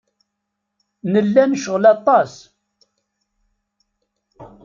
[1.11, 2.33] Nella necɣel aṭas.